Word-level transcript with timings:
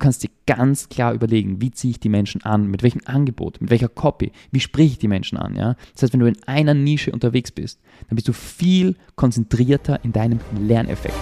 kannst 0.00 0.24
dir 0.24 0.30
ganz 0.46 0.88
klar 0.88 1.12
überlegen, 1.12 1.60
wie 1.60 1.70
ziehe 1.70 1.92
ich 1.92 2.00
die 2.00 2.08
Menschen 2.08 2.42
an, 2.42 2.66
mit 2.66 2.82
welchem 2.82 3.02
Angebot, 3.04 3.60
mit 3.60 3.70
welcher 3.70 3.88
Copy, 3.88 4.32
wie 4.50 4.58
spreche 4.58 4.92
ich 4.92 4.98
die 4.98 5.08
Menschen 5.08 5.38
an. 5.38 5.54
Ja? 5.54 5.76
Das 5.92 6.02
heißt, 6.02 6.12
wenn 6.12 6.20
du 6.20 6.26
in 6.26 6.42
einer 6.46 6.74
Nische 6.74 7.12
unterwegs 7.12 7.52
bist, 7.52 7.78
dann 8.08 8.16
bist 8.16 8.26
du 8.26 8.32
viel 8.32 8.96
konzentrierter 9.14 10.02
in 10.02 10.12
deinem 10.12 10.40
Lerneffekt. 10.58 11.14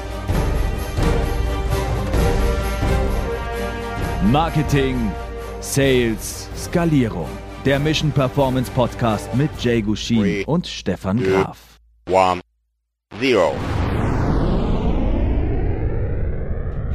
Marketing, 4.31 5.11
Sales, 5.61 6.49
Skalierung. 6.57 7.29
Der 7.65 7.79
Mission 7.79 8.13
Performance 8.13 8.71
Podcast 8.71 9.35
mit 9.35 9.51
Jay 9.61 9.83
Gushin 9.83 10.21
Three, 10.21 10.45
und 10.45 10.67
Stefan 10.67 11.23
Graf. 11.23 11.79
one, 12.09 12.41
zero. 13.19 13.55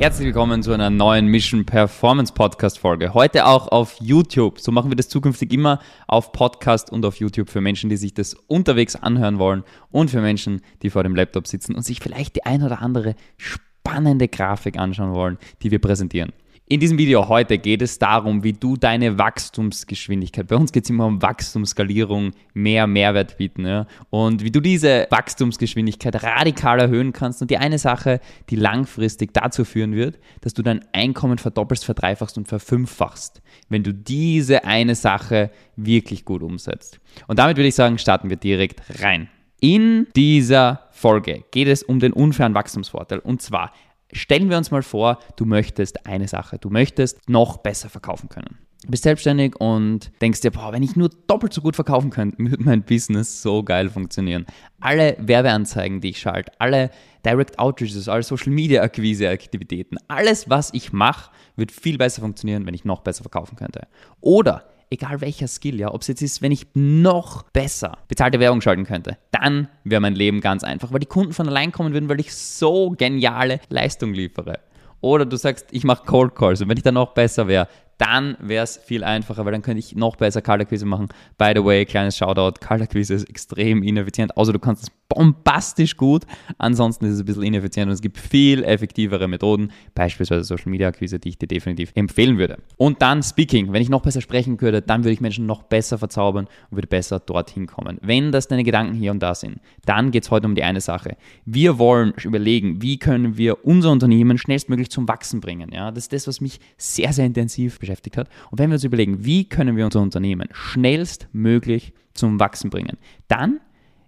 Herzlich 0.03 0.25
willkommen 0.25 0.61
zu 0.61 0.73
einer 0.73 0.89
neuen 0.89 1.27
Mission 1.27 1.65
Performance 1.65 2.33
Podcast 2.33 2.77
Folge. 2.77 3.13
Heute 3.13 3.45
auch 3.45 3.69
auf 3.69 3.95
YouTube. 4.01 4.59
So 4.59 4.69
machen 4.73 4.91
wir 4.91 4.97
das 4.97 5.07
zukünftig 5.07 5.53
immer 5.53 5.79
auf 6.07 6.33
Podcast 6.33 6.91
und 6.91 7.05
auf 7.05 7.21
YouTube 7.21 7.49
für 7.49 7.61
Menschen, 7.61 7.89
die 7.89 7.95
sich 7.95 8.13
das 8.13 8.33
unterwegs 8.33 8.97
anhören 8.97 9.39
wollen 9.39 9.63
und 9.91 10.11
für 10.11 10.19
Menschen, 10.19 10.59
die 10.81 10.89
vor 10.89 11.03
dem 11.03 11.15
Laptop 11.15 11.47
sitzen 11.47 11.73
und 11.73 11.83
sich 11.83 12.01
vielleicht 12.01 12.35
die 12.35 12.43
ein 12.45 12.63
oder 12.63 12.81
andere 12.81 13.15
spannende 13.37 14.27
Grafik 14.27 14.77
anschauen 14.77 15.13
wollen, 15.13 15.37
die 15.61 15.71
wir 15.71 15.79
präsentieren. 15.79 16.33
In 16.65 16.79
diesem 16.79 16.97
Video 16.97 17.27
heute 17.27 17.57
geht 17.57 17.81
es 17.81 17.99
darum, 17.99 18.41
wie 18.45 18.53
du 18.53 18.77
deine 18.77 19.17
Wachstumsgeschwindigkeit, 19.17 20.47
bei 20.47 20.55
uns 20.55 20.71
geht 20.71 20.85
es 20.85 20.89
immer 20.89 21.05
um 21.05 21.21
Wachstumsskalierung, 21.21 22.31
mehr 22.53 22.87
Mehrwert 22.87 23.35
bieten, 23.35 23.65
ja, 23.65 23.85
und 24.09 24.45
wie 24.45 24.49
du 24.49 24.61
diese 24.61 25.05
Wachstumsgeschwindigkeit 25.09 26.23
radikal 26.23 26.79
erhöhen 26.79 27.11
kannst. 27.11 27.41
Und 27.41 27.51
die 27.51 27.57
eine 27.57 27.77
Sache, 27.79 28.21
die 28.49 28.55
langfristig 28.55 29.33
dazu 29.33 29.65
führen 29.65 29.93
wird, 29.93 30.19
dass 30.39 30.53
du 30.53 30.61
dein 30.61 30.85
Einkommen 30.93 31.37
verdoppelst, 31.37 31.83
verdreifachst 31.83 32.37
und 32.37 32.47
verfünffachst, 32.47 33.41
wenn 33.67 33.83
du 33.83 33.93
diese 33.93 34.63
eine 34.63 34.95
Sache 34.95 35.51
wirklich 35.75 36.23
gut 36.23 36.41
umsetzt. 36.41 37.01
Und 37.27 37.39
damit 37.39 37.57
würde 37.57 37.67
ich 37.67 37.75
sagen, 37.75 37.97
starten 37.97 38.29
wir 38.29 38.37
direkt 38.37 39.01
rein. 39.01 39.27
In 39.59 40.07
dieser 40.15 40.87
Folge 40.91 41.43
geht 41.51 41.67
es 41.67 41.83
um 41.83 41.99
den 41.99 42.13
unfairen 42.13 42.53
Wachstumsvorteil. 42.53 43.19
Und 43.19 43.41
zwar 43.41 43.73
Stellen 44.13 44.49
wir 44.49 44.57
uns 44.57 44.71
mal 44.71 44.83
vor, 44.83 45.19
du 45.35 45.45
möchtest 45.45 46.05
eine 46.05 46.27
Sache, 46.27 46.59
du 46.59 46.69
möchtest 46.69 47.29
noch 47.29 47.57
besser 47.57 47.89
verkaufen 47.89 48.29
können. 48.29 48.57
Du 48.83 48.91
bist 48.91 49.03
selbstständig 49.03 49.55
und 49.59 50.11
denkst 50.21 50.41
dir, 50.41 50.51
boah, 50.51 50.73
wenn 50.73 50.83
ich 50.83 50.97
nur 50.97 51.09
doppelt 51.27 51.53
so 51.53 51.61
gut 51.61 51.75
verkaufen 51.75 52.09
könnte, 52.09 52.37
würde 52.39 52.63
mein 52.63 52.83
Business 52.83 53.41
so 53.41 53.63
geil 53.63 53.89
funktionieren. 53.89 54.45
Alle 54.81 55.15
Werbeanzeigen, 55.19 56.01
die 56.01 56.09
ich 56.09 56.19
schalte, 56.19 56.51
alle 56.59 56.91
Direct 57.25 57.57
Outreaches, 57.57 58.09
alle 58.09 58.23
Social 58.23 58.51
Media 58.51 58.81
Akquise 58.81 59.29
Aktivitäten, 59.29 59.97
alles, 60.09 60.49
was 60.49 60.73
ich 60.73 60.91
mache, 60.91 61.31
wird 61.55 61.71
viel 61.71 61.97
besser 61.97 62.21
funktionieren, 62.21 62.65
wenn 62.65 62.73
ich 62.73 62.83
noch 62.83 63.01
besser 63.01 63.23
verkaufen 63.23 63.55
könnte. 63.55 63.87
Oder 64.19 64.65
egal 64.93 65.21
welcher 65.21 65.47
Skill, 65.47 65.79
ja, 65.79 65.93
ob 65.93 66.01
es 66.01 66.07
jetzt 66.07 66.21
ist, 66.21 66.41
wenn 66.41 66.51
ich 66.51 66.67
noch 66.73 67.43
besser 67.51 67.97
bezahlte 68.07 68.39
Werbung 68.39 68.61
schalten 68.61 68.85
könnte, 68.85 69.17
dann 69.31 69.67
wäre 69.83 70.01
mein 70.01 70.15
Leben 70.15 70.41
ganz 70.41 70.63
einfach, 70.63 70.91
weil 70.93 70.99
die 70.99 71.05
Kunden 71.05 71.33
von 71.33 71.47
allein 71.47 71.71
kommen 71.71 71.93
würden, 71.93 72.09
weil 72.09 72.19
ich 72.19 72.33
so 72.33 72.91
geniale 72.91 73.59
Leistung 73.69 74.13
liefere. 74.13 74.59
Oder 75.01 75.25
du 75.25 75.35
sagst, 75.35 75.67
ich 75.71 75.83
mache 75.83 76.05
Cold 76.05 76.33
Calls 76.33 76.61
und 76.61 76.69
wenn 76.69 76.77
ich 76.77 76.83
dann 76.83 76.93
noch 76.93 77.13
besser 77.13 77.49
wäre, 77.49 77.67
dann 77.97 78.37
wäre 78.39 78.63
es 78.63 78.77
viel 78.77 79.03
einfacher, 79.03 79.45
weil 79.45 79.51
dann 79.51 79.61
könnte 79.61 79.79
ich 79.79 79.95
noch 79.95 80.15
besser 80.15 80.41
Kaltakquise 80.41 80.85
machen. 80.85 81.09
By 81.37 81.53
the 81.55 81.63
way, 81.63 81.85
kleines 81.85 82.17
Shoutout, 82.17 82.59
Kaltakquise 82.59 83.13
ist 83.13 83.29
extrem 83.29 83.83
ineffizient, 83.83 84.35
außer 84.37 84.53
du 84.53 84.59
kannst 84.59 84.83
es 84.83 84.89
bombastisch 85.09 85.97
gut. 85.97 86.23
Ansonsten 86.57 87.05
ist 87.05 87.13
es 87.13 87.19
ein 87.19 87.25
bisschen 87.25 87.43
ineffizient 87.43 87.87
und 87.87 87.93
es 87.93 88.01
gibt 88.01 88.17
viel 88.17 88.63
effektivere 88.63 89.27
Methoden, 89.27 89.71
beispielsweise 89.93 90.43
Social 90.43 90.69
Media 90.69 90.87
Akquise, 90.87 91.19
die 91.19 91.29
ich 91.29 91.37
dir 91.37 91.47
definitiv 91.47 91.91
empfehlen 91.95 92.37
würde. 92.37 92.57
Und 92.77 93.01
dann 93.01 93.21
Speaking. 93.23 93.71
Wenn 93.71 93.81
ich 93.81 93.89
noch 93.89 94.01
besser 94.01 94.21
sprechen 94.21 94.59
würde, 94.59 94.81
dann 94.81 95.03
würde 95.03 95.13
ich 95.13 95.21
Menschen 95.21 95.45
noch 95.45 95.63
besser 95.63 95.97
verzaubern 95.97 96.47
und 96.69 96.77
würde 96.77 96.87
besser 96.87 97.19
dorthin 97.19 97.67
kommen. 97.67 97.99
Wenn 98.01 98.31
das 98.31 98.47
deine 98.47 98.63
Gedanken 98.63 98.95
hier 98.95 99.11
und 99.11 99.21
da 99.21 99.35
sind, 99.35 99.59
dann 99.85 100.11
geht 100.11 100.23
es 100.23 100.31
heute 100.31 100.47
um 100.47 100.55
die 100.55 100.63
eine 100.63 100.81
Sache. 100.81 101.15
Wir 101.45 101.77
wollen 101.77 102.13
überlegen, 102.23 102.81
wie 102.81 102.97
können 102.97 103.37
wir 103.37 103.65
unser 103.65 103.91
Unternehmen 103.91 104.37
schnellstmöglich 104.37 104.89
zum 104.89 105.07
Wachsen 105.07 105.41
bringen. 105.41 105.71
Ja, 105.71 105.91
das 105.91 106.05
ist 106.05 106.13
das, 106.13 106.27
was 106.27 106.41
mich 106.41 106.59
sehr, 106.77 107.13
sehr 107.13 107.25
intensiv 107.25 107.79
beschäftigt 107.83 108.17
hat. 108.17 108.29
Und 108.49 108.59
wenn 108.59 108.69
wir 108.69 108.75
uns 108.75 108.83
überlegen, 108.83 109.25
wie 109.25 109.47
können 109.47 109.75
wir 109.75 109.85
unser 109.85 110.01
Unternehmen 110.01 110.47
schnellstmöglich 110.51 111.93
zum 112.13 112.39
Wachsen 112.39 112.69
bringen, 112.69 112.97
dann 113.27 113.59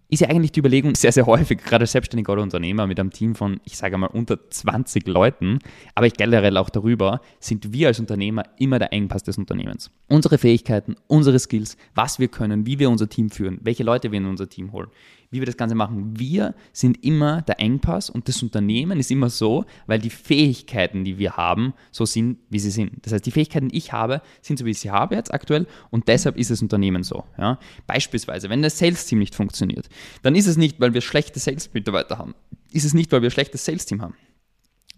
ist 0.09 0.21
ja 0.21 0.29
eigentlich 0.29 0.51
die 0.51 0.59
Überlegung 0.59 0.95
sehr, 0.95 1.11
sehr 1.11 1.25
häufig, 1.25 1.59
gerade 1.59 1.85
selbstständiger 1.85 2.33
oder 2.33 2.43
Unternehmer 2.43 2.87
mit 2.87 2.99
einem 2.99 3.11
Team 3.11 3.35
von, 3.35 3.59
ich 3.65 3.77
sage 3.77 3.97
mal, 3.97 4.07
unter 4.07 4.49
20 4.49 5.07
Leuten, 5.07 5.59
aber 5.93 6.07
ich 6.07 6.13
generell 6.13 6.57
auch 6.57 6.69
darüber, 6.69 7.21
sind 7.39 7.73
wir 7.73 7.87
als 7.87 7.99
Unternehmer 7.99 8.43
immer 8.57 8.79
der 8.79 8.93
Engpass 8.93 9.23
des 9.23 9.37
Unternehmens. 9.37 9.91
Unsere 10.07 10.37
Fähigkeiten, 10.37 10.95
unsere 11.07 11.39
Skills, 11.39 11.77
was 11.93 12.19
wir 12.19 12.27
können, 12.27 12.65
wie 12.65 12.79
wir 12.79 12.89
unser 12.89 13.09
Team 13.09 13.29
führen, 13.29 13.59
welche 13.61 13.83
Leute 13.83 14.11
wir 14.11 14.17
in 14.17 14.25
unser 14.25 14.47
Team 14.47 14.71
holen, 14.71 14.89
wie 15.35 15.41
wir 15.41 15.45
das 15.45 15.57
Ganze 15.57 15.75
machen. 15.75 16.17
Wir 16.17 16.55
sind 16.71 17.03
immer 17.03 17.41
der 17.41 17.59
Engpass 17.59 18.09
und 18.09 18.29
das 18.29 18.41
Unternehmen 18.41 18.99
ist 18.99 19.11
immer 19.11 19.29
so, 19.29 19.65
weil 19.85 19.99
die 19.99 20.09
Fähigkeiten, 20.09 21.03
die 21.03 21.17
wir 21.17 21.35
haben, 21.35 21.73
so 21.91 22.05
sind, 22.05 22.37
wie 22.49 22.59
sie 22.59 22.71
sind. 22.71 23.05
Das 23.05 23.13
heißt, 23.13 23.25
die 23.25 23.31
Fähigkeiten, 23.31 23.69
die 23.69 23.77
ich 23.77 23.91
habe, 23.91 24.21
sind 24.41 24.57
so, 24.57 24.65
wie 24.65 24.71
ich 24.71 24.79
sie 24.79 24.91
habe 24.91 25.15
jetzt 25.15 25.33
aktuell 25.33 25.67
und 25.91 26.07
deshalb 26.07 26.37
ist 26.37 26.51
das 26.51 26.61
Unternehmen 26.61 27.03
so. 27.03 27.25
Ja? 27.37 27.59
Beispielsweise, 27.85 28.49
wenn 28.49 28.61
das 28.61 28.79
Sales-Team 28.79 29.19
nicht 29.19 29.35
funktioniert, 29.35 29.89
dann 30.21 30.35
ist 30.35 30.47
es 30.47 30.55
nicht, 30.55 30.79
weil 30.79 30.93
wir 30.93 31.01
schlechte 31.01 31.39
Sales-Mitarbeiter 31.39 32.17
haben. 32.17 32.33
Ist 32.71 32.85
es 32.85 32.93
nicht, 32.93 33.11
weil 33.11 33.21
wir 33.21 33.29
schlechtes 33.29 33.65
Sales-Team 33.65 34.01
haben 34.01 34.15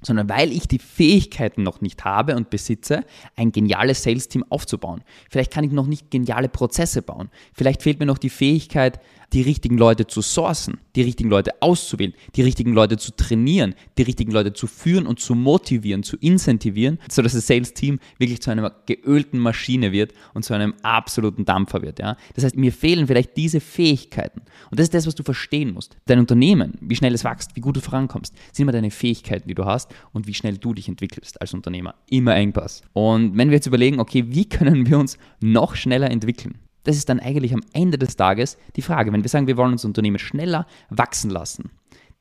sondern 0.02 0.30
weil 0.30 0.52
ich 0.52 0.68
die 0.68 0.80
Fähigkeiten 0.80 1.64
noch 1.64 1.82
nicht 1.82 2.06
habe 2.06 2.36
und 2.36 2.50
besitze, 2.50 3.04
ein 3.36 3.52
geniales 3.52 4.04
Sales-Team 4.04 4.46
aufzubauen. 4.50 5.04
Vielleicht 5.30 5.52
kann 5.52 5.64
ich 5.64 5.72
noch 5.72 5.88
nicht 5.88 6.12
geniale 6.12 6.50
Prozesse 6.50 7.02
bauen. 7.02 7.30
Vielleicht 7.54 7.82
fehlt 7.82 8.00
mir 8.00 8.06
noch 8.06 8.20
die 8.20 8.30
Fähigkeit, 8.30 9.00
die 9.34 9.42
richtigen 9.42 9.78
Leute 9.78 10.08
zu 10.08 10.22
sourcen, 10.22 10.80
die 10.96 11.02
richtigen 11.02 11.30
Leute 11.30 11.62
auszuwählen, 11.62 12.14
die 12.36 12.42
richtigen 12.42 12.74
Leute 12.74 12.98
zu 12.98 13.16
trainieren, 13.16 13.76
die 13.98 14.04
richtigen 14.04 14.32
Leute 14.32 14.54
zu 14.54 14.68
führen 14.68 15.06
und 15.06 15.20
zu 15.20 15.36
motivieren, 15.36 16.04
zu 16.04 16.18
incentivieren, 16.18 17.00
sodass 17.10 17.34
das 17.34 17.48
Sales-Team 17.48 18.00
wirklich 18.18 18.42
zu 18.42 18.52
einer 18.52 18.72
geölten 18.86 19.40
Maschine 19.40 19.92
wird 19.92 20.14
und 20.34 20.44
zu 20.44 20.54
einem 20.54 20.74
absoluten 20.82 21.46
Dampfer 21.46 21.82
wird. 21.82 22.00
Ja? 22.00 22.16
Das 22.36 22.44
heißt, 22.44 22.56
mir 22.56 22.72
fehlen 22.72 23.08
vielleicht 23.08 23.36
diese 23.36 23.60
Fähigkeiten. 23.60 24.42
Und 24.72 24.80
das 24.80 24.86
ist 24.86 24.94
das, 24.94 25.08
was 25.08 25.16
du 25.16 25.24
verstehen 25.24 25.74
musst. 25.74 25.98
Dein 26.06 26.20
Unternehmen, 26.20 26.74
wie 26.82 26.96
schnell 26.96 27.14
es 27.14 27.24
wächst, 27.24 27.56
wie 27.56 27.62
gut 27.62 27.76
du 27.76 27.82
vorankommst, 27.82 28.34
sind 28.54 28.64
immer 28.64 28.72
deine 28.72 28.92
Fähigkeiten, 28.92 29.48
die 29.48 29.56
du 29.56 29.66
hast 29.66 29.94
und 30.14 30.28
wie 30.28 30.34
schnell 30.34 30.58
du 30.58 30.74
dich 30.74 30.88
entwickelst 30.88 31.42
als 31.42 31.54
Unternehmer. 31.54 31.96
Immer 32.10 32.36
Engpass. 32.36 32.82
Und 32.94 33.38
wenn 33.38 33.50
wir 33.50 33.56
jetzt 33.56 33.68
überlegen, 33.68 34.00
okay, 34.00 34.26
wie 34.28 34.46
können 34.46 34.88
wir 34.88 34.98
uns 34.98 35.18
noch 35.42 35.76
schneller 35.76 36.10
entwickeln? 36.10 36.56
Das 36.88 36.96
ist 36.96 37.10
dann 37.10 37.20
eigentlich 37.20 37.54
am 37.54 37.60
Ende 37.74 37.98
des 37.98 38.16
Tages 38.16 38.58
die 38.78 38.82
Frage. 38.82 39.12
Wenn 39.12 39.22
wir 39.22 39.30
sagen, 39.30 39.46
wir 39.46 39.58
wollen 39.58 39.74
unser 39.74 39.90
Unternehmen 39.90 40.20
schneller 40.20 40.66
wachsen 40.90 41.30
lassen, 41.30 41.70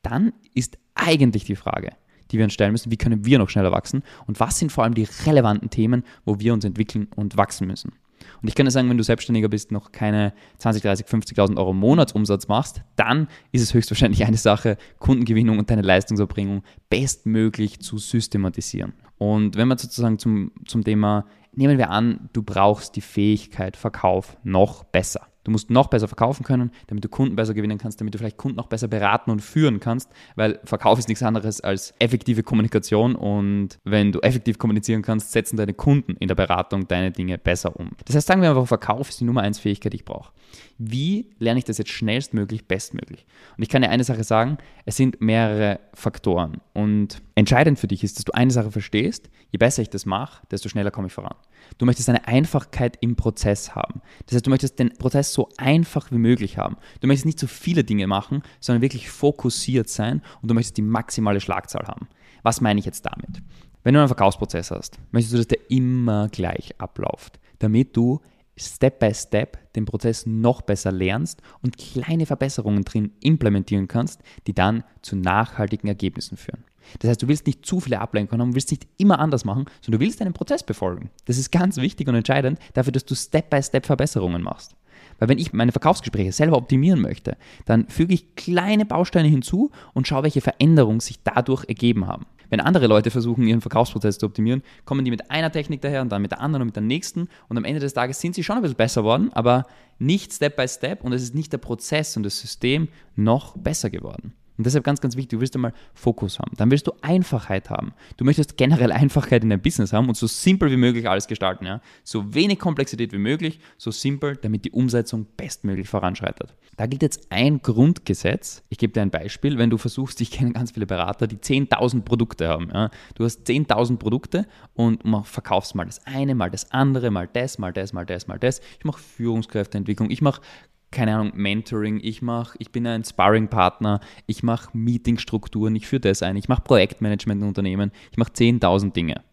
dann 0.01 0.33
ist 0.53 0.77
eigentlich 0.93 1.45
die 1.45 1.55
Frage, 1.55 1.93
die 2.31 2.37
wir 2.37 2.43
uns 2.43 2.53
stellen 2.53 2.73
müssen, 2.73 2.91
wie 2.91 2.97
können 2.97 3.23
wir 3.23 3.39
noch 3.39 3.49
schneller 3.49 3.71
wachsen 3.71 4.03
und 4.25 4.41
was 4.41 4.59
sind 4.59 4.73
vor 4.73 4.83
allem 4.83 4.93
die 4.93 5.07
relevanten 5.25 5.69
Themen, 5.69 6.03
wo 6.25 6.41
wir 6.41 6.53
uns 6.53 6.65
entwickeln 6.65 7.07
und 7.15 7.37
wachsen 7.37 7.65
müssen. 7.65 7.93
Und 8.41 8.49
ich 8.49 8.55
kann 8.55 8.65
dir 8.65 8.71
sagen, 8.71 8.89
wenn 8.89 8.97
du 8.97 9.05
Selbstständiger 9.05 9.47
bist, 9.47 9.71
noch 9.71 9.93
keine 9.93 10.33
20, 10.57 10.83
30, 10.83 11.05
50.000 11.05 11.55
Euro 11.55 11.71
Monatsumsatz 11.71 12.49
machst, 12.49 12.81
dann 12.97 13.29
ist 13.53 13.61
es 13.61 13.73
höchstwahrscheinlich 13.73 14.25
eine 14.25 14.35
Sache, 14.35 14.75
Kundengewinnung 14.99 15.59
und 15.59 15.69
deine 15.69 15.81
Leistungserbringung 15.81 16.63
bestmöglich 16.89 17.79
zu 17.79 17.99
systematisieren. 17.99 18.91
Und 19.17 19.55
wenn 19.55 19.69
wir 19.69 19.77
sozusagen 19.77 20.19
zum, 20.19 20.51
zum 20.65 20.83
Thema 20.83 21.25
nehmen 21.57 21.77
wir 21.77 21.89
an, 21.89 22.29
du 22.33 22.43
brauchst 22.43 22.95
die 22.95 23.01
Fähigkeit 23.01 23.75
Verkauf 23.75 24.37
noch 24.43 24.83
besser. 24.83 25.27
Du 25.47 25.51
musst 25.51 25.69
noch 25.69 25.87
besser 25.87 26.09
verkaufen 26.09 26.43
können, 26.43 26.71
damit 26.87 27.05
du 27.05 27.07
Kunden 27.07 27.37
besser 27.37 27.53
gewinnen 27.53 27.77
kannst, 27.77 28.01
damit 28.01 28.13
du 28.13 28.17
vielleicht 28.17 28.35
Kunden 28.35 28.57
noch 28.57 28.67
besser 28.67 28.89
beraten 28.89 29.31
und 29.31 29.39
führen 29.39 29.79
kannst, 29.79 30.11
weil 30.35 30.59
Verkauf 30.65 30.99
ist 30.99 31.07
nichts 31.07 31.23
anderes 31.23 31.61
als 31.61 31.93
effektive 31.99 32.43
Kommunikation 32.43 33.15
und 33.15 33.79
wenn 33.85 34.11
du 34.11 34.19
effektiv 34.19 34.57
kommunizieren 34.57 35.03
kannst, 35.03 35.31
setzen 35.31 35.55
deine 35.55 35.73
Kunden 35.73 36.17
in 36.17 36.27
der 36.27 36.35
Beratung 36.35 36.85
deine 36.89 37.11
Dinge 37.11 37.37
besser 37.37 37.79
um. 37.79 37.91
Das 38.03 38.13
heißt, 38.13 38.27
sagen 38.27 38.41
wir 38.41 38.49
einfach, 38.49 38.67
Verkauf 38.67 39.07
ist 39.07 39.21
die 39.21 39.23
Nummer 39.23 39.39
eins 39.39 39.57
Fähigkeit, 39.57 39.93
die 39.93 39.97
ich 39.97 40.05
brauche. 40.05 40.33
Wie 40.77 41.29
lerne 41.39 41.59
ich 41.59 41.65
das 41.65 41.77
jetzt 41.77 41.91
schnellstmöglich, 41.91 42.67
bestmöglich? 42.67 43.25
Und 43.57 43.63
ich 43.63 43.69
kann 43.69 43.81
dir 43.81 43.89
eine 43.89 44.03
Sache 44.03 44.25
sagen, 44.25 44.57
es 44.85 44.97
sind 44.97 45.21
mehrere 45.21 45.79
Faktoren 45.93 46.61
und 46.73 47.21
entscheidend 47.35 47.79
für 47.79 47.87
dich 47.87 48.03
ist, 48.03 48.17
dass 48.17 48.25
du 48.25 48.33
eine 48.33 48.51
Sache 48.51 48.71
verstehst, 48.71 49.29
je 49.51 49.57
besser 49.57 49.81
ich 49.81 49.89
das 49.89 50.05
mache, 50.05 50.45
desto 50.51 50.69
schneller 50.69 50.91
komme 50.91 51.07
ich 51.07 51.13
voran. 51.13 51.35
Du 51.77 51.85
möchtest 51.85 52.09
eine 52.09 52.27
Einfachkeit 52.27 52.97
im 53.01 53.15
Prozess 53.15 53.75
haben. 53.75 54.01
Das 54.25 54.35
heißt, 54.35 54.45
du 54.45 54.49
möchtest 54.49 54.79
den 54.79 54.93
Prozess 54.93 55.33
so 55.37 55.49
einfach 55.57 56.11
wie 56.11 56.17
möglich 56.17 56.57
haben. 56.57 56.77
Du 56.99 57.07
möchtest 57.07 57.27
nicht 57.27 57.39
so 57.39 57.45
viele 57.45 57.83
Dinge 57.83 58.07
machen, 58.07 58.41
sondern 58.59 58.81
wirklich 58.81 59.09
fokussiert 59.09 59.87
sein 59.87 60.23
und 60.41 60.49
du 60.49 60.55
möchtest 60.55 60.77
die 60.77 60.81
maximale 60.81 61.39
Schlagzahl 61.39 61.87
haben. 61.87 62.07
Was 62.41 62.59
meine 62.59 62.79
ich 62.79 62.85
jetzt 62.87 63.05
damit? 63.05 63.43
Wenn 63.83 63.93
du 63.93 63.99
einen 63.99 64.09
Verkaufsprozess 64.09 64.71
hast, 64.71 64.97
möchtest 65.11 65.33
du, 65.33 65.37
dass 65.37 65.47
der 65.47 65.69
immer 65.69 66.27
gleich 66.29 66.73
abläuft, 66.79 67.39
damit 67.59 67.95
du 67.95 68.19
Step 68.57 68.97
by 68.97 69.13
Step 69.13 69.73
den 69.73 69.85
Prozess 69.85 70.25
noch 70.25 70.63
besser 70.63 70.91
lernst 70.91 71.43
und 71.61 71.77
kleine 71.77 72.25
Verbesserungen 72.25 72.83
drin 72.83 73.11
implementieren 73.19 73.87
kannst, 73.87 74.21
die 74.47 74.55
dann 74.55 74.83
zu 75.03 75.15
nachhaltigen 75.15 75.87
Ergebnissen 75.87 76.35
führen. 76.35 76.63
Das 76.99 77.09
heißt, 77.11 77.21
du 77.21 77.27
willst 77.27 77.45
nicht 77.45 77.63
zu 77.65 77.79
viele 77.79 77.99
Ablenkungen 77.99 78.41
haben, 78.41 78.55
willst 78.55 78.71
nicht 78.71 78.87
immer 78.97 79.19
anders 79.19 79.45
machen, 79.45 79.65
sondern 79.81 79.99
du 79.99 80.05
willst 80.05 80.19
deinen 80.19 80.33
Prozess 80.33 80.63
befolgen. 80.63 81.11
Das 81.25 81.37
ist 81.37 81.51
ganz 81.51 81.77
wichtig 81.77 82.07
und 82.07 82.15
entscheidend 82.15 82.59
dafür, 82.73 82.91
dass 82.91 83.05
du 83.05 83.13
Step-by-Step 83.13 83.85
Verbesserungen 83.85 84.41
machst. 84.41 84.75
Weil 85.19 85.29
wenn 85.29 85.37
ich 85.37 85.53
meine 85.53 85.71
Verkaufsgespräche 85.71 86.31
selber 86.31 86.57
optimieren 86.57 87.01
möchte, 87.01 87.37
dann 87.65 87.87
füge 87.87 88.13
ich 88.13 88.35
kleine 88.35 88.85
Bausteine 88.85 89.27
hinzu 89.27 89.71
und 89.93 90.07
schaue, 90.07 90.23
welche 90.23 90.41
Veränderungen 90.41 90.99
sich 90.99 91.23
dadurch 91.23 91.65
ergeben 91.67 92.07
haben. 92.07 92.25
Wenn 92.49 92.59
andere 92.59 92.87
Leute 92.87 93.11
versuchen, 93.11 93.47
ihren 93.47 93.61
Verkaufsprozess 93.61 94.17
zu 94.17 94.25
optimieren, 94.25 94.63
kommen 94.85 95.03
die 95.03 95.11
mit 95.11 95.31
einer 95.31 95.51
Technik 95.51 95.81
daher 95.81 96.01
und 96.01 96.09
dann 96.09 96.21
mit 96.21 96.31
der 96.31 96.39
anderen 96.39 96.61
und 96.61 96.67
mit 96.67 96.75
der 96.75 96.83
nächsten 96.83 97.27
und 97.49 97.57
am 97.57 97.65
Ende 97.65 97.79
des 97.79 97.93
Tages 97.93 98.21
sind 98.21 98.35
sie 98.35 98.43
schon 98.43 98.55
ein 98.55 98.61
bisschen 98.61 98.77
besser 98.77 99.03
worden, 99.03 99.31
aber 99.33 99.65
nicht 99.99 100.31
Step 100.31 100.55
by 100.55 100.67
Step 100.67 101.03
und 101.03 101.11
es 101.11 101.23
ist 101.23 101.35
nicht 101.35 101.51
der 101.51 101.57
Prozess 101.57 102.15
und 102.15 102.23
das 102.23 102.39
System 102.39 102.87
noch 103.15 103.57
besser 103.57 103.89
geworden. 103.89 104.33
Und 104.57 104.65
deshalb 104.65 104.83
ganz, 104.83 105.01
ganz 105.01 105.15
wichtig, 105.15 105.29
du 105.29 105.39
willst 105.39 105.55
einmal 105.55 105.73
Fokus 105.93 106.39
haben. 106.39 106.51
Dann 106.57 106.71
willst 106.71 106.87
du 106.87 106.93
Einfachheit 107.01 107.69
haben. 107.69 107.93
Du 108.17 108.25
möchtest 108.25 108.57
generell 108.57 108.91
Einfachheit 108.97 109.43
in 109.43 109.49
deinem 109.49 109.61
Business 109.61 109.93
haben 109.93 110.07
und 110.07 110.17
so 110.17 110.27
simpel 110.27 110.71
wie 110.71 110.77
möglich 110.77 111.07
alles 111.07 111.27
gestalten. 111.27 111.65
Ja? 111.65 111.81
So 112.03 112.33
wenig 112.33 112.59
Komplexität 112.59 113.13
wie 113.13 113.19
möglich, 113.19 113.59
so 113.77 113.91
simpel, 113.91 114.35
damit 114.35 114.65
die 114.65 114.71
Umsetzung 114.71 115.27
bestmöglich 115.37 115.87
voranschreitet. 115.87 116.55
Da 116.75 116.87
gilt 116.87 117.03
jetzt 117.03 117.27
ein 117.31 117.61
Grundgesetz. 117.61 118.63
Ich 118.69 118.77
gebe 118.77 118.93
dir 118.93 119.01
ein 119.01 119.11
Beispiel. 119.11 119.57
Wenn 119.57 119.69
du 119.69 119.77
versuchst, 119.77 120.19
ich 120.21 120.31
kenne 120.31 120.53
ganz 120.53 120.71
viele 120.71 120.87
Berater, 120.87 121.27
die 121.27 121.37
10.000 121.37 122.01
Produkte 122.01 122.47
haben. 122.47 122.69
Ja? 122.73 122.89
Du 123.15 123.25
hast 123.25 123.47
10.000 123.47 123.97
Produkte 123.97 124.47
und 124.73 125.01
verkaufst 125.23 125.75
mal 125.75 125.85
das 125.85 126.05
eine, 126.05 126.33
mal 126.33 126.49
das 126.49 126.71
andere, 126.71 127.11
mal 127.11 127.27
das, 127.31 127.59
mal 127.59 127.73
das, 127.73 127.93
mal 127.93 128.05
das, 128.05 128.27
mal 128.27 128.39
das. 128.39 128.61
Ich 128.79 128.85
mache 128.85 129.01
Führungskräfteentwicklung, 129.01 130.09
ich 130.09 130.21
mache 130.21 130.41
keine 130.91 131.15
Ahnung, 131.15 131.33
Mentoring, 131.35 131.99
ich 132.01 132.21
mache, 132.21 132.57
ich 132.59 132.71
bin 132.71 132.87
ein 132.87 133.03
Sparring-Partner, 133.03 133.99
ich 134.25 134.43
mache 134.43 134.75
Meetingstrukturen, 134.77 135.75
ich 135.75 135.87
führe 135.87 136.01
das 136.01 136.23
ein, 136.23 136.35
ich 136.35 136.47
mache 136.47 136.61
Projektmanagement 136.61 137.41
in 137.41 137.47
Unternehmen, 137.47 137.91
ich 138.11 138.17
mache 138.17 138.31
10.000 138.31 138.93
Dinge. 138.93 139.23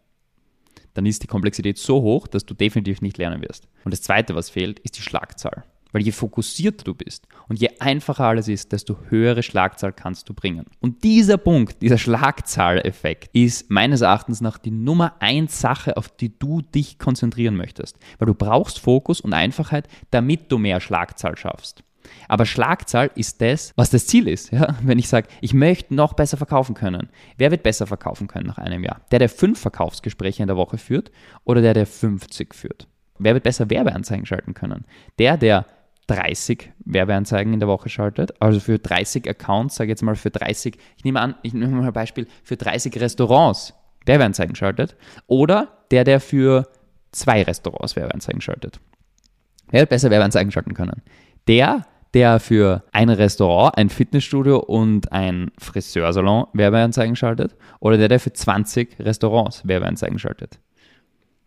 Dann 0.94 1.06
ist 1.06 1.22
die 1.22 1.26
Komplexität 1.26 1.78
so 1.78 2.02
hoch, 2.02 2.26
dass 2.26 2.46
du 2.46 2.54
definitiv 2.54 3.02
nicht 3.02 3.18
lernen 3.18 3.42
wirst. 3.42 3.68
Und 3.84 3.92
das 3.92 4.02
Zweite, 4.02 4.34
was 4.34 4.50
fehlt, 4.50 4.78
ist 4.80 4.96
die 4.96 5.02
Schlagzahl. 5.02 5.64
Weil 5.94 6.02
je 6.02 6.10
fokussierter 6.10 6.82
du 6.82 6.92
bist 6.92 7.28
und 7.48 7.60
je 7.60 7.68
einfacher 7.78 8.24
alles 8.24 8.48
ist, 8.48 8.72
desto 8.72 8.98
höhere 9.10 9.44
Schlagzahl 9.44 9.92
kannst 9.92 10.28
du 10.28 10.34
bringen. 10.34 10.66
Und 10.80 11.04
dieser 11.04 11.36
Punkt, 11.36 11.80
dieser 11.82 11.98
Schlagzahleffekt, 11.98 13.30
ist 13.32 13.70
meines 13.70 14.00
Erachtens 14.00 14.40
nach 14.40 14.58
die 14.58 14.72
Nummer 14.72 15.14
eins 15.20 15.60
Sache, 15.60 15.96
auf 15.96 16.08
die 16.08 16.36
du 16.36 16.62
dich 16.62 16.98
konzentrieren 16.98 17.54
möchtest. 17.54 17.96
Weil 18.18 18.26
du 18.26 18.34
brauchst 18.34 18.80
Fokus 18.80 19.20
und 19.20 19.34
Einfachheit, 19.34 19.86
damit 20.10 20.50
du 20.50 20.58
mehr 20.58 20.80
Schlagzahl 20.80 21.38
schaffst. 21.38 21.84
Aber 22.26 22.44
Schlagzahl 22.44 23.12
ist 23.14 23.40
das, 23.40 23.72
was 23.76 23.90
das 23.90 24.08
Ziel 24.08 24.26
ist. 24.26 24.50
Ja? 24.50 24.74
Wenn 24.82 24.98
ich 24.98 25.08
sage, 25.08 25.28
ich 25.40 25.54
möchte 25.54 25.94
noch 25.94 26.14
besser 26.14 26.36
verkaufen 26.36 26.74
können. 26.74 27.08
Wer 27.36 27.52
wird 27.52 27.62
besser 27.62 27.86
verkaufen 27.86 28.26
können 28.26 28.48
nach 28.48 28.58
einem 28.58 28.82
Jahr? 28.82 29.00
Der, 29.12 29.20
der 29.20 29.28
fünf 29.28 29.60
Verkaufsgespräche 29.60 30.42
in 30.42 30.48
der 30.48 30.56
Woche 30.56 30.76
führt 30.76 31.12
oder 31.44 31.62
der, 31.62 31.72
der 31.72 31.86
50 31.86 32.52
führt? 32.52 32.88
Wer 33.20 33.34
wird 33.34 33.44
besser 33.44 33.70
Werbeanzeigen 33.70 34.26
schalten 34.26 34.54
können? 34.54 34.86
Der, 35.18 35.36
der 35.36 35.66
30 36.06 36.72
Werbeanzeigen 36.84 37.52
in 37.52 37.60
der 37.60 37.68
Woche 37.68 37.88
schaltet, 37.88 38.40
also 38.40 38.60
für 38.60 38.78
30 38.78 39.28
Accounts, 39.28 39.76
sage 39.76 39.88
ich 39.88 39.90
jetzt 39.90 40.02
mal 40.02 40.16
für 40.16 40.30
30, 40.30 40.76
ich 40.96 41.04
nehme 41.04 41.20
an, 41.20 41.34
ich 41.42 41.54
nehme 41.54 41.72
mal 41.72 41.86
ein 41.86 41.92
Beispiel, 41.92 42.26
für 42.42 42.56
30 42.56 43.00
Restaurants 43.00 43.74
Werbeanzeigen 44.06 44.54
schaltet 44.54 44.96
oder 45.26 45.68
der, 45.90 46.04
der 46.04 46.20
für 46.20 46.68
zwei 47.12 47.42
Restaurants 47.42 47.96
Werbeanzeigen 47.96 48.40
schaltet. 48.40 48.80
Wer 49.70 49.80
wird 49.80 49.90
besser 49.90 50.10
Werbeanzeigen 50.10 50.52
schalten 50.52 50.74
können? 50.74 51.02
Der, 51.48 51.86
der 52.12 52.38
für 52.38 52.84
ein 52.92 53.08
Restaurant, 53.08 53.76
ein 53.76 53.88
Fitnessstudio 53.88 54.58
und 54.58 55.10
ein 55.10 55.50
Friseursalon 55.58 56.46
Werbeanzeigen 56.52 57.16
schaltet 57.16 57.56
oder 57.80 57.96
der, 57.96 58.08
der 58.08 58.20
für 58.20 58.32
20 58.32 58.98
Restaurants 59.00 59.66
Werbeanzeigen 59.66 60.18
schaltet. 60.18 60.58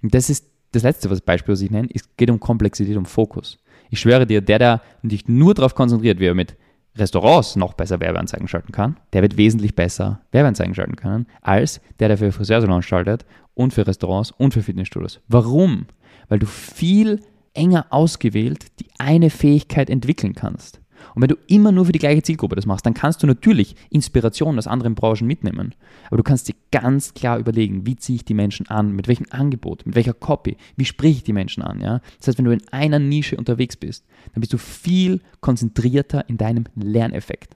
Und 0.02 0.14
das 0.14 0.30
ist 0.30 0.46
das 0.72 0.84
letzte 0.84 1.10
was 1.10 1.22
Beispiel, 1.22 1.54
was 1.54 1.62
ich 1.62 1.72
nenne. 1.72 1.88
Es 1.94 2.16
geht 2.18 2.30
um 2.30 2.40
Komplexität, 2.40 2.98
um 2.98 3.06
Fokus. 3.06 3.58
Ich 3.90 4.00
schwöre 4.00 4.26
dir, 4.26 4.42
der, 4.42 4.60
der 4.60 4.82
sich 5.04 5.28
nur 5.28 5.54
darauf 5.54 5.76
konzentriert, 5.76 6.20
wie 6.20 6.26
er 6.26 6.34
mit 6.34 6.56
Restaurants 6.98 7.56
noch 7.56 7.74
besser 7.74 8.00
Werbeanzeigen 8.00 8.48
schalten 8.48 8.72
kann, 8.72 8.98
der 9.14 9.22
wird 9.22 9.38
wesentlich 9.38 9.76
besser 9.76 10.22
Werbeanzeigen 10.32 10.74
schalten 10.74 10.96
können, 10.96 11.28
als 11.42 11.80
der, 12.00 12.08
der 12.08 12.18
für 12.18 12.32
Friseursalons 12.32 12.86
schaltet 12.86 13.26
und 13.54 13.74
für 13.74 13.86
Restaurants 13.86 14.32
und 14.32 14.54
für 14.54 14.64
Fitnessstudios. 14.64 15.22
Warum? 15.28 15.86
Weil 16.28 16.40
du 16.40 16.46
viel 16.46 17.22
enger 17.54 17.88
ausgewählt 17.90 18.80
die 18.80 18.88
eine 18.98 19.30
Fähigkeit 19.30 19.90
entwickeln 19.90 20.34
kannst. 20.34 20.80
Und 21.16 21.22
wenn 21.22 21.30
du 21.30 21.38
immer 21.48 21.72
nur 21.72 21.86
für 21.86 21.92
die 21.92 22.00
gleiche 22.00 22.24
Zielgruppe 22.24 22.56
das 22.56 22.66
machst, 22.66 22.86
dann 22.86 22.94
kannst 22.94 23.24
du 23.24 23.28
natürlich 23.28 23.76
Inspiration 23.90 24.58
aus 24.58 24.68
anderen 24.68 24.96
Branchen 24.96 25.28
mitnehmen. 25.28 25.76
Aber 26.08 26.18
du 26.18 26.24
kannst 26.24 26.48
dir 26.48 26.56
ganz 26.72 27.14
klar 27.14 27.40
überlegen, 27.40 27.86
wie 27.86 27.96
ziehe 27.96 28.18
ich 28.18 28.26
die 28.26 28.34
Menschen 28.34 28.68
an, 28.68 28.92
mit 28.92 29.08
welchem 29.08 29.28
Angebot, 29.30 29.86
mit 29.86 29.96
welcher 29.96 30.14
Copy, 30.14 30.58
wie 30.76 30.86
spreche 30.86 31.18
ich 31.18 31.24
die 31.24 31.34
Menschen 31.34 31.64
an. 31.64 31.82
Ja? 31.82 32.02
Das 32.20 32.28
heißt, 32.28 32.38
wenn 32.38 32.46
du 32.46 32.52
in 32.52 32.68
einer 32.72 33.00
Nische 33.00 33.38
unterwegs 33.38 33.76
bist, 33.76 34.06
dann 34.34 34.42
bist 34.42 34.54
du 34.54 34.58
viel 34.58 35.22
konzentrierter 35.42 36.28
in 36.30 36.38
deinem 36.38 36.66
Lerneffekt. 36.76 37.56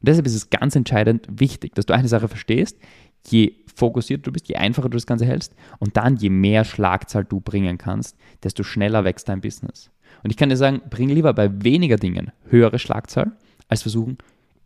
Und 0.00 0.08
deshalb 0.08 0.26
ist 0.26 0.34
es 0.34 0.50
ganz 0.50 0.76
entscheidend 0.76 1.28
wichtig, 1.30 1.74
dass 1.74 1.86
du 1.86 1.94
eine 1.94 2.08
Sache 2.08 2.28
verstehst, 2.28 2.78
je 3.28 3.52
fokussierter 3.74 4.22
du 4.22 4.32
bist, 4.32 4.48
je 4.48 4.56
einfacher 4.56 4.88
du 4.88 4.96
das 4.96 5.06
Ganze 5.06 5.26
hältst 5.26 5.54
und 5.78 5.96
dann 5.96 6.16
je 6.16 6.30
mehr 6.30 6.64
Schlagzahl 6.64 7.24
du 7.24 7.40
bringen 7.40 7.78
kannst, 7.78 8.16
desto 8.42 8.62
schneller 8.62 9.04
wächst 9.04 9.28
dein 9.28 9.40
Business. 9.40 9.90
Und 10.22 10.30
ich 10.30 10.36
kann 10.36 10.48
dir 10.48 10.56
sagen, 10.56 10.82
bring 10.90 11.08
lieber 11.08 11.32
bei 11.32 11.62
weniger 11.62 11.96
Dingen 11.96 12.32
höhere 12.48 12.78
Schlagzahl, 12.78 13.32
als 13.68 13.82
versuchen, 13.82 14.18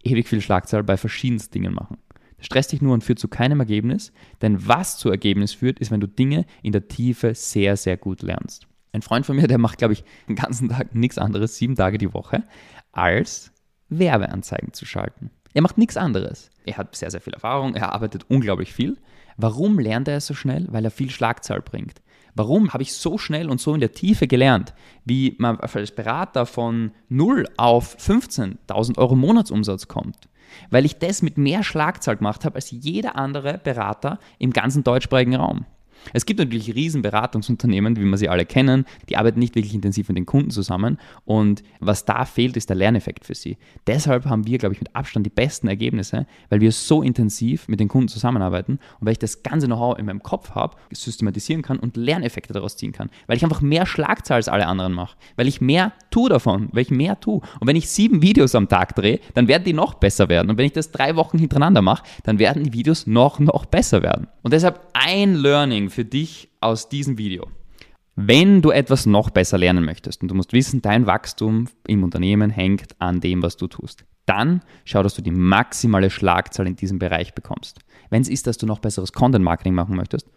ewig 0.02 0.28
viel 0.28 0.40
Schlagzahl 0.40 0.82
bei 0.82 0.96
verschiedensten 0.96 1.52
Dingen 1.52 1.74
machen. 1.74 1.98
Das 2.36 2.46
stresst 2.46 2.72
dich 2.72 2.82
nur 2.82 2.94
und 2.94 3.04
führt 3.04 3.18
zu 3.18 3.28
keinem 3.28 3.60
Ergebnis, 3.60 4.12
denn 4.42 4.66
was 4.66 4.98
zu 4.98 5.10
Ergebnis 5.10 5.52
führt, 5.52 5.78
ist, 5.78 5.90
wenn 5.90 6.00
du 6.00 6.08
Dinge 6.08 6.44
in 6.62 6.72
der 6.72 6.88
Tiefe 6.88 7.34
sehr, 7.34 7.76
sehr 7.76 7.96
gut 7.96 8.22
lernst. 8.22 8.66
Ein 8.92 9.02
Freund 9.02 9.26
von 9.26 9.36
mir, 9.36 9.48
der 9.48 9.58
macht, 9.58 9.78
glaube 9.78 9.94
ich, 9.94 10.04
den 10.28 10.36
ganzen 10.36 10.68
Tag 10.68 10.94
nichts 10.94 11.18
anderes, 11.18 11.56
sieben 11.56 11.74
Tage 11.74 11.98
die 11.98 12.12
Woche, 12.12 12.44
als 12.92 13.52
Werbeanzeigen 13.88 14.72
zu 14.72 14.86
schalten. 14.86 15.30
Er 15.52 15.62
macht 15.62 15.78
nichts 15.78 15.96
anderes. 15.96 16.50
Er 16.66 16.76
hat 16.76 16.94
sehr, 16.94 17.10
sehr 17.10 17.20
viel 17.20 17.32
Erfahrung, 17.32 17.74
er 17.74 17.92
arbeitet 17.92 18.26
unglaublich 18.28 18.72
viel. 18.72 18.96
Warum 19.36 19.78
lernt 19.78 20.08
er 20.08 20.18
es 20.18 20.26
so 20.26 20.34
schnell? 20.34 20.66
Weil 20.70 20.84
er 20.84 20.90
viel 20.90 21.10
Schlagzahl 21.10 21.60
bringt. 21.60 22.02
Warum 22.34 22.72
habe 22.72 22.82
ich 22.82 22.92
so 22.94 23.16
schnell 23.16 23.48
und 23.48 23.60
so 23.60 23.74
in 23.74 23.80
der 23.80 23.92
Tiefe 23.92 24.26
gelernt, 24.26 24.74
wie 25.04 25.36
man 25.38 25.58
als 25.60 25.92
Berater 25.92 26.46
von 26.46 26.90
0 27.08 27.46
auf 27.56 27.96
15.000 27.98 28.98
Euro 28.98 29.14
Monatsumsatz 29.14 29.86
kommt? 29.86 30.28
Weil 30.70 30.84
ich 30.84 30.98
das 30.98 31.22
mit 31.22 31.38
mehr 31.38 31.62
Schlagzahl 31.62 32.16
gemacht 32.16 32.44
habe 32.44 32.56
als 32.56 32.70
jeder 32.70 33.16
andere 33.16 33.58
Berater 33.58 34.18
im 34.38 34.52
ganzen 34.52 34.84
deutschsprachigen 34.84 35.36
Raum. 35.36 35.64
Es 36.12 36.26
gibt 36.26 36.40
natürlich 36.40 36.74
riesen 36.74 37.02
Beratungsunternehmen, 37.02 37.96
wie 37.96 38.04
wir 38.04 38.16
sie 38.16 38.28
alle 38.28 38.46
kennen, 38.46 38.84
die 39.08 39.16
arbeiten 39.16 39.38
nicht 39.38 39.54
wirklich 39.54 39.74
intensiv 39.74 40.08
mit 40.08 40.16
den 40.16 40.26
Kunden 40.26 40.50
zusammen 40.50 40.98
und 41.24 41.62
was 41.80 42.04
da 42.04 42.24
fehlt, 42.24 42.56
ist 42.56 42.68
der 42.68 42.76
Lerneffekt 42.76 43.24
für 43.24 43.34
sie. 43.34 43.56
Deshalb 43.86 44.26
haben 44.26 44.46
wir, 44.46 44.58
glaube 44.58 44.74
ich, 44.74 44.80
mit 44.80 44.94
Abstand 44.94 45.26
die 45.26 45.30
besten 45.30 45.68
Ergebnisse, 45.68 46.26
weil 46.50 46.60
wir 46.60 46.72
so 46.72 47.02
intensiv 47.02 47.68
mit 47.68 47.80
den 47.80 47.88
Kunden 47.88 48.08
zusammenarbeiten 48.08 48.78
und 49.00 49.06
weil 49.06 49.12
ich 49.12 49.18
das 49.18 49.42
ganze 49.42 49.66
Know-how 49.66 49.98
in 49.98 50.06
meinem 50.06 50.22
Kopf 50.22 50.50
habe, 50.50 50.76
systematisieren 50.92 51.62
kann 51.62 51.78
und 51.78 51.96
Lerneffekte 51.96 52.52
daraus 52.52 52.76
ziehen 52.76 52.92
kann, 52.92 53.10
weil 53.26 53.36
ich 53.36 53.44
einfach 53.44 53.60
mehr 53.60 53.86
Schlagzahl 53.86 54.36
als 54.36 54.48
alle 54.48 54.66
anderen 54.66 54.92
mache, 54.92 55.16
weil 55.36 55.48
ich 55.48 55.60
mehr 55.60 55.92
tue 56.10 56.28
davon, 56.28 56.68
weil 56.72 56.82
ich 56.82 56.90
mehr 56.90 57.18
tue. 57.20 57.40
Und 57.60 57.66
wenn 57.66 57.76
ich 57.76 57.88
sieben 57.88 58.22
Videos 58.22 58.54
am 58.54 58.68
Tag 58.68 58.94
drehe, 58.94 59.20
dann 59.34 59.48
werden 59.48 59.64
die 59.64 59.72
noch 59.72 59.94
besser 59.94 60.28
werden. 60.28 60.50
Und 60.50 60.58
wenn 60.58 60.66
ich 60.66 60.72
das 60.72 60.90
drei 60.90 61.16
Wochen 61.16 61.38
hintereinander 61.38 61.82
mache, 61.82 62.04
dann 62.24 62.38
werden 62.38 62.64
die 62.64 62.72
Videos 62.72 63.06
noch, 63.06 63.38
noch 63.38 63.66
besser 63.66 64.02
werden. 64.02 64.28
Und 64.44 64.52
deshalb 64.52 64.86
ein 64.92 65.36
Learning 65.36 65.88
für 65.88 66.04
dich 66.04 66.50
aus 66.60 66.90
diesem 66.90 67.16
Video. 67.16 67.48
Wenn 68.14 68.60
du 68.60 68.72
etwas 68.72 69.06
noch 69.06 69.30
besser 69.30 69.56
lernen 69.56 69.86
möchtest 69.86 70.20
und 70.20 70.28
du 70.28 70.34
musst 70.34 70.52
wissen, 70.52 70.82
dein 70.82 71.06
Wachstum 71.06 71.66
im 71.86 72.04
Unternehmen 72.04 72.50
hängt 72.50 73.00
an 73.00 73.20
dem, 73.20 73.42
was 73.42 73.56
du 73.56 73.68
tust, 73.68 74.04
dann 74.26 74.60
schau, 74.84 75.02
dass 75.02 75.14
du 75.14 75.22
die 75.22 75.30
maximale 75.30 76.10
Schlagzahl 76.10 76.66
in 76.66 76.76
diesem 76.76 76.98
Bereich 76.98 77.34
bekommst. 77.34 77.80
Wenn 78.10 78.20
es 78.20 78.28
ist, 78.28 78.46
dass 78.46 78.58
du 78.58 78.66
noch 78.66 78.80
besseres 78.80 79.14
Content-Marketing 79.14 79.74
machen 79.74 79.96
möchtest, 79.96 80.28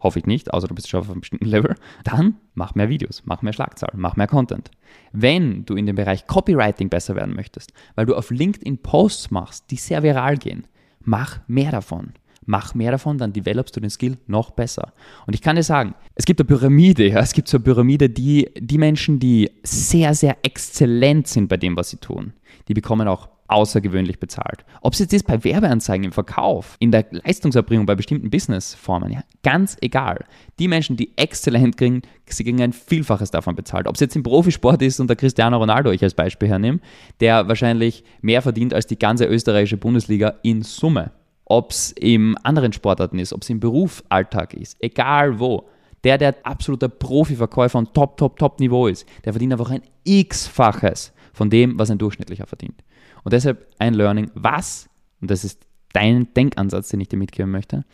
hoffe 0.00 0.18
ich 0.18 0.26
nicht, 0.26 0.52
außer 0.52 0.66
du 0.66 0.74
bist 0.74 0.88
schon 0.88 0.98
auf 0.98 1.08
einem 1.08 1.20
bestimmten 1.20 1.46
Level, 1.46 1.76
dann 2.02 2.38
mach 2.54 2.74
mehr 2.74 2.88
Videos, 2.88 3.22
mach 3.26 3.42
mehr 3.42 3.52
Schlagzahl, 3.52 3.92
mach 3.94 4.16
mehr 4.16 4.26
Content. 4.26 4.72
Wenn 5.12 5.64
du 5.66 5.76
in 5.76 5.86
dem 5.86 5.94
Bereich 5.94 6.26
Copywriting 6.26 6.88
besser 6.88 7.14
werden 7.14 7.36
möchtest, 7.36 7.72
weil 7.94 8.06
du 8.06 8.16
auf 8.16 8.32
LinkedIn 8.32 8.78
Posts 8.78 9.30
machst, 9.30 9.70
die 9.70 9.76
sehr 9.76 10.02
viral 10.02 10.36
gehen, 10.36 10.66
mach 11.04 11.38
mehr 11.46 11.70
davon 11.70 12.14
mach 12.46 12.74
mehr 12.74 12.90
davon, 12.90 13.18
dann 13.18 13.32
developst 13.32 13.76
du 13.76 13.80
den 13.80 13.90
Skill 13.90 14.18
noch 14.26 14.50
besser. 14.50 14.92
Und 15.26 15.34
ich 15.34 15.42
kann 15.42 15.56
dir 15.56 15.62
sagen, 15.62 15.94
es 16.14 16.24
gibt 16.24 16.40
eine 16.40 16.46
Pyramide, 16.46 17.08
ja, 17.08 17.20
es 17.20 17.32
gibt 17.32 17.48
so 17.48 17.56
eine 17.56 17.64
Pyramide, 17.64 18.08
die, 18.08 18.50
die 18.58 18.78
Menschen, 18.78 19.18
die 19.18 19.50
sehr, 19.62 20.14
sehr 20.14 20.36
exzellent 20.42 21.26
sind 21.26 21.48
bei 21.48 21.56
dem, 21.56 21.76
was 21.76 21.90
sie 21.90 21.98
tun, 21.98 22.32
die 22.68 22.74
bekommen 22.74 23.08
auch 23.08 23.28
außergewöhnlich 23.52 24.18
bezahlt. 24.18 24.64
Ob 24.80 24.94
es 24.94 24.98
jetzt 24.98 25.12
ist 25.12 25.26
bei 25.26 25.44
Werbeanzeigen 25.44 26.04
im 26.04 26.12
Verkauf, 26.12 26.76
in 26.78 26.90
der 26.90 27.06
Leistungserbringung 27.10 27.86
bei 27.86 27.94
bestimmten 27.94 28.30
Businessformen, 28.30 29.12
ja, 29.12 29.22
ganz 29.42 29.76
egal. 29.80 30.24
Die 30.58 30.68
Menschen, 30.68 30.96
die 30.96 31.16
exzellent 31.16 31.76
kriegen, 31.76 32.02
sie 32.26 32.44
kriegen 32.44 32.62
ein 32.62 32.72
Vielfaches 32.72 33.30
davon 33.30 33.54
bezahlt. 33.54 33.86
Ob 33.86 33.94
es 33.94 34.00
jetzt 34.00 34.16
im 34.16 34.22
Profisport 34.22 34.80
ist 34.80 35.00
und 35.00 35.08
der 35.08 35.16
Cristiano 35.16 35.58
Ronaldo 35.58 35.90
ich 35.90 36.02
als 36.02 36.14
Beispiel 36.14 36.48
hernehme, 36.48 36.80
der 37.20 37.46
wahrscheinlich 37.48 38.04
mehr 38.22 38.42
verdient 38.42 38.72
als 38.72 38.86
die 38.86 38.98
ganze 38.98 39.26
österreichische 39.26 39.76
Bundesliga 39.76 40.34
in 40.42 40.62
Summe. 40.62 41.12
Ob 41.52 41.70
es 41.70 41.92
im 41.92 42.34
anderen 42.44 42.72
Sportarten 42.72 43.18
ist, 43.18 43.34
ob 43.34 43.42
es 43.42 43.50
im 43.50 43.60
Berufsalltag 43.60 44.54
ist, 44.54 44.74
egal 44.80 45.38
wo. 45.38 45.68
Der, 46.02 46.16
der 46.16 46.34
absoluter 46.44 46.88
Profiverkäufer 46.88 47.78
und 47.78 47.92
Top, 47.92 48.16
Top, 48.16 48.38
Top-Niveau 48.38 48.86
ist, 48.86 49.06
der 49.24 49.34
verdient 49.34 49.52
einfach 49.52 49.70
ein 49.70 49.82
x-faches 50.02 51.12
von 51.34 51.50
dem, 51.50 51.78
was 51.78 51.90
ein 51.90 51.98
Durchschnittlicher 51.98 52.46
verdient. 52.46 52.82
Und 53.22 53.34
deshalb 53.34 53.66
ein 53.78 53.92
Learning, 53.92 54.30
was, 54.34 54.88
und 55.20 55.30
das 55.30 55.44
ist 55.44 55.66
dein 55.92 56.32
Denkansatz, 56.32 56.88
den 56.88 57.02
ich 57.02 57.08
dir 57.08 57.18
mitgeben 57.18 57.52
möchte, 57.52 57.84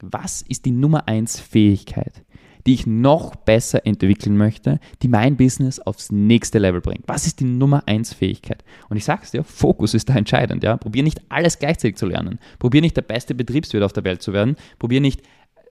was 0.00 0.42
ist 0.42 0.64
die 0.64 0.72
Nummer 0.72 1.06
1 1.06 1.38
Fähigkeit, 1.38 2.24
die 2.66 2.74
ich 2.74 2.86
noch 2.86 3.36
besser 3.36 3.86
entwickeln 3.86 4.36
möchte, 4.36 4.80
die 5.02 5.08
mein 5.08 5.36
Business 5.36 5.80
aufs 5.80 6.10
nächste 6.10 6.58
Level 6.58 6.80
bringt? 6.80 7.04
Was 7.06 7.26
ist 7.26 7.40
die 7.40 7.44
Nummer 7.44 7.82
1 7.86 8.14
Fähigkeit? 8.14 8.64
Und 8.88 8.96
ich 8.96 9.04
sag's 9.04 9.30
dir, 9.30 9.44
Fokus 9.44 9.94
ist 9.94 10.08
da 10.08 10.14
entscheidend. 10.14 10.62
Ja? 10.62 10.76
Probier 10.76 11.02
nicht 11.02 11.20
alles 11.28 11.58
gleichzeitig 11.58 11.96
zu 11.96 12.06
lernen. 12.06 12.38
Probier 12.58 12.80
nicht 12.80 12.96
der 12.96 13.02
beste 13.02 13.34
Betriebswirt 13.34 13.82
auf 13.82 13.92
der 13.92 14.04
Welt 14.04 14.22
zu 14.22 14.32
werden. 14.32 14.56
Probier 14.78 15.00
nicht 15.00 15.22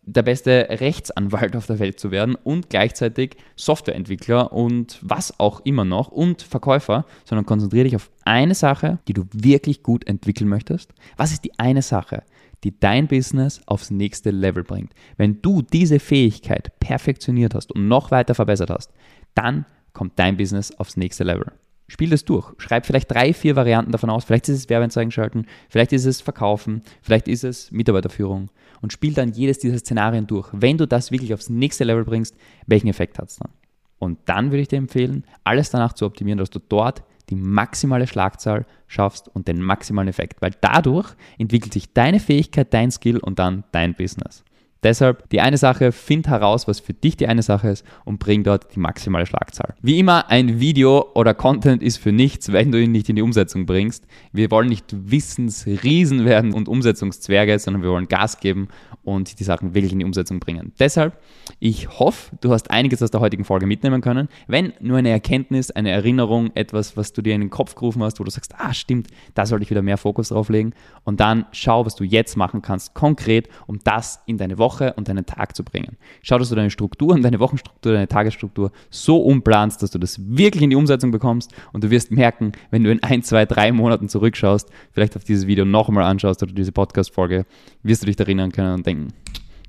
der 0.05 0.23
beste 0.23 0.67
Rechtsanwalt 0.69 1.55
auf 1.55 1.65
der 1.65 1.79
Welt 1.79 1.99
zu 1.99 2.11
werden 2.11 2.35
und 2.35 2.69
gleichzeitig 2.69 3.37
Softwareentwickler 3.55 4.51
und 4.51 4.99
was 5.01 5.39
auch 5.39 5.61
immer 5.61 5.85
noch 5.85 6.09
und 6.09 6.41
Verkäufer, 6.41 7.05
sondern 7.23 7.45
konzentriere 7.45 7.85
dich 7.85 7.95
auf 7.95 8.11
eine 8.25 8.55
Sache, 8.55 8.99
die 9.07 9.13
du 9.13 9.25
wirklich 9.31 9.81
gut 9.81 10.05
entwickeln 10.07 10.49
möchtest. 10.49 10.93
Was 11.15 11.31
ist 11.31 11.45
die 11.45 11.57
eine 11.57 11.81
Sache, 11.81 12.23
die 12.63 12.79
dein 12.79 13.07
Business 13.07 13.61
aufs 13.65 13.91
nächste 13.91 14.31
Level 14.31 14.63
bringt? 14.63 14.93
Wenn 15.17 15.41
du 15.41 15.61
diese 15.61 15.99
Fähigkeit 15.99 16.79
perfektioniert 16.79 17.53
hast 17.55 17.71
und 17.71 17.87
noch 17.87 18.11
weiter 18.11 18.35
verbessert 18.35 18.69
hast, 18.69 18.91
dann 19.35 19.65
kommt 19.93 20.17
dein 20.17 20.37
Business 20.37 20.71
aufs 20.77 20.97
nächste 20.97 21.23
Level. 21.23 21.51
Spiel 21.87 22.09
das 22.09 22.25
durch. 22.25 22.51
Schreib 22.57 22.85
vielleicht 22.85 23.11
drei, 23.11 23.33
vier 23.33 23.55
Varianten 23.55 23.91
davon 23.91 24.09
aus. 24.09 24.23
Vielleicht 24.23 24.49
ist 24.49 24.57
es 24.57 24.69
Werbeanzeigen 24.69 25.11
schalten, 25.11 25.45
vielleicht 25.69 25.93
ist 25.93 26.05
es 26.05 26.21
Verkaufen, 26.21 26.81
vielleicht 27.01 27.27
ist 27.27 27.43
es 27.43 27.71
Mitarbeiterführung. 27.71 28.49
Und 28.81 28.93
spiel 28.93 29.13
dann 29.13 29.33
jedes 29.33 29.59
dieser 29.59 29.77
Szenarien 29.77 30.27
durch. 30.27 30.49
Wenn 30.51 30.77
du 30.77 30.87
das 30.87 31.11
wirklich 31.11 31.33
aufs 31.33 31.49
nächste 31.49 31.83
Level 31.83 32.03
bringst, 32.03 32.35
welchen 32.67 32.87
Effekt 32.87 33.19
hat 33.19 33.29
es 33.29 33.37
dann? 33.37 33.51
Und 33.99 34.19
dann 34.25 34.51
würde 34.51 34.61
ich 34.61 34.67
dir 34.67 34.77
empfehlen, 34.77 35.23
alles 35.43 35.69
danach 35.69 35.93
zu 35.93 36.05
optimieren, 36.05 36.37
dass 36.37 36.49
du 36.49 36.59
dort 36.59 37.03
die 37.29 37.35
maximale 37.35 38.07
Schlagzahl 38.07 38.65
schaffst 38.87 39.29
und 39.33 39.47
den 39.47 39.61
maximalen 39.61 40.07
Effekt, 40.07 40.41
weil 40.41 40.51
dadurch 40.61 41.15
entwickelt 41.37 41.73
sich 41.73 41.93
deine 41.93 42.19
Fähigkeit, 42.19 42.73
dein 42.73 42.91
Skill 42.91 43.17
und 43.17 43.39
dann 43.39 43.63
dein 43.71 43.95
Business. 43.95 44.43
Deshalb 44.83 45.29
die 45.29 45.39
eine 45.39 45.57
Sache, 45.57 45.91
find 45.91 46.27
heraus, 46.27 46.67
was 46.67 46.79
für 46.79 46.93
dich 46.93 47.15
die 47.15 47.27
eine 47.27 47.41
Sache 47.41 47.69
ist 47.69 47.85
und 48.03 48.19
bring 48.19 48.43
dort 48.43 48.75
die 48.75 48.79
maximale 48.79 49.25
Schlagzahl. 49.25 49.75
Wie 49.81 49.99
immer, 49.99 50.29
ein 50.29 50.59
Video 50.59 51.11
oder 51.15 51.33
Content 51.33 51.81
ist 51.81 51.97
für 51.97 52.11
nichts, 52.11 52.51
wenn 52.51 52.71
du 52.71 52.81
ihn 52.81 52.91
nicht 52.91 53.07
in 53.07 53.15
die 53.15 53.21
Umsetzung 53.21 53.65
bringst. 53.65 54.05
Wir 54.33 54.51
wollen 54.51 54.67
nicht 54.67 54.85
Wissensriesen 54.91 56.25
werden 56.25 56.53
und 56.53 56.67
Umsetzungszwerge, 56.67 57.57
sondern 57.59 57.81
wir 57.83 57.91
wollen 57.91 58.07
Gas 58.07 58.39
geben 58.39 58.67
und 59.03 59.39
die 59.39 59.43
Sachen 59.43 59.73
wirklich 59.73 59.93
in 59.93 59.99
die 59.99 60.05
Umsetzung 60.05 60.39
bringen. 60.39 60.73
Deshalb, 60.79 61.17
ich 61.59 61.99
hoffe, 61.99 62.35
du 62.41 62.51
hast 62.51 62.69
einiges 62.69 63.01
aus 63.01 63.11
der 63.11 63.21
heutigen 63.21 63.45
Folge 63.45 63.65
mitnehmen 63.65 64.01
können. 64.01 64.27
Wenn 64.47 64.73
nur 64.81 64.97
eine 64.97 65.09
Erkenntnis, 65.09 65.71
eine 65.71 65.91
Erinnerung, 65.91 66.51
etwas, 66.55 66.97
was 66.97 67.13
du 67.13 67.21
dir 67.21 67.35
in 67.35 67.41
den 67.41 67.49
Kopf 67.49 67.75
gerufen 67.75 68.03
hast, 68.03 68.19
wo 68.19 68.23
du 68.23 68.31
sagst, 68.31 68.53
ah 68.57 68.73
stimmt, 68.73 69.07
da 69.33 69.45
sollte 69.45 69.63
ich 69.63 69.69
wieder 69.69 69.81
mehr 69.81 69.97
Fokus 69.97 70.29
drauf 70.29 70.49
legen 70.49 70.73
und 71.03 71.19
dann 71.19 71.45
schau, 71.51 71.85
was 71.85 71.95
du 71.95 72.03
jetzt 72.03 72.35
machen 72.35 72.61
kannst, 72.61 72.93
konkret, 72.93 73.47
um 73.67 73.79
das 73.83 74.21
in 74.25 74.37
deine 74.37 74.57
Woche 74.57 74.72
Woche 74.73 74.93
und 74.93 75.07
deinen 75.07 75.25
Tag 75.25 75.55
zu 75.55 75.63
bringen. 75.63 75.97
Schau, 76.21 76.37
dass 76.37 76.49
du 76.49 76.55
deine 76.55 76.69
Struktur 76.69 77.13
und 77.13 77.21
deine 77.21 77.39
Wochenstruktur, 77.39 77.93
deine 77.93 78.07
Tagesstruktur 78.07 78.71
so 78.89 79.17
umplanst, 79.17 79.81
dass 79.83 79.91
du 79.91 79.99
das 79.99 80.19
wirklich 80.19 80.63
in 80.63 80.69
die 80.69 80.75
Umsetzung 80.75 81.11
bekommst 81.11 81.51
und 81.73 81.83
du 81.83 81.91
wirst 81.91 82.11
merken, 82.11 82.53
wenn 82.71 82.83
du 82.83 82.91
in 82.91 83.01
ein, 83.03 83.23
zwei, 83.23 83.45
drei 83.45 83.71
Monaten 83.71 84.09
zurückschaust, 84.09 84.69
vielleicht 84.91 85.15
auf 85.15 85.23
dieses 85.23 85.47
Video 85.47 85.65
nochmal 85.65 86.05
anschaust 86.05 86.41
oder 86.43 86.53
diese 86.53 86.71
Podcast-Folge, 86.71 87.45
wirst 87.83 88.01
du 88.01 88.07
dich 88.07 88.19
erinnern 88.19 88.51
können 88.51 88.73
und 88.73 88.85
denken, 88.85 89.09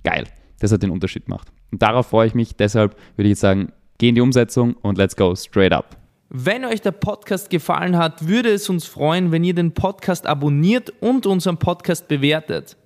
geil, 0.02 0.24
das 0.60 0.72
hat 0.72 0.82
den 0.82 0.90
Unterschied 0.90 1.26
gemacht. 1.26 1.48
Und 1.70 1.82
darauf 1.82 2.06
freue 2.06 2.26
ich 2.26 2.34
mich, 2.34 2.56
deshalb 2.56 2.96
würde 3.16 3.28
ich 3.28 3.32
jetzt 3.32 3.40
sagen, 3.40 3.72
geh 3.98 4.08
in 4.08 4.14
die 4.14 4.20
Umsetzung 4.20 4.74
und 4.74 4.96
let's 4.96 5.16
go 5.16 5.34
straight 5.34 5.72
up. 5.72 5.96
Wenn 6.30 6.64
euch 6.64 6.80
der 6.80 6.92
Podcast 6.92 7.50
gefallen 7.50 7.96
hat, 7.96 8.26
würde 8.26 8.48
es 8.48 8.68
uns 8.68 8.86
freuen, 8.86 9.30
wenn 9.30 9.44
ihr 9.44 9.54
den 9.54 9.72
Podcast 9.72 10.26
abonniert 10.26 10.92
und 11.00 11.26
unseren 11.26 11.58
Podcast 11.58 12.08
bewertet. 12.08 12.76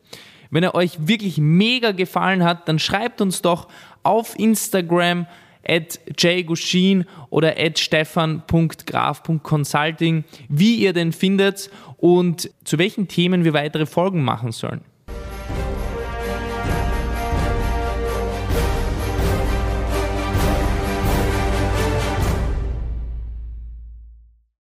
Wenn 0.50 0.62
er 0.62 0.74
euch 0.74 1.06
wirklich 1.06 1.36
mega 1.38 1.92
gefallen 1.92 2.44
hat, 2.44 2.68
dann 2.68 2.78
schreibt 2.78 3.20
uns 3.20 3.42
doch 3.42 3.68
auf 4.02 4.38
Instagram 4.38 5.26
at 5.66 6.00
jgushin 6.18 7.04
oder 7.30 7.58
at 7.58 7.78
stefan.graf.consulting, 7.78 10.24
wie 10.48 10.76
ihr 10.76 10.94
den 10.94 11.12
findet 11.12 11.70
und 11.98 12.50
zu 12.64 12.78
welchen 12.78 13.08
Themen 13.08 13.44
wir 13.44 13.52
weitere 13.52 13.84
Folgen 13.86 14.24
machen 14.24 14.52
sollen. 14.52 14.80